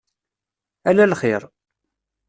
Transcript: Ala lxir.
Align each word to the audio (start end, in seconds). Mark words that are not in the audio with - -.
Ala 0.89 1.05
lxir. 1.11 1.43